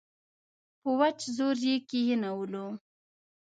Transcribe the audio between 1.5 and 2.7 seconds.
یې کښېنولو.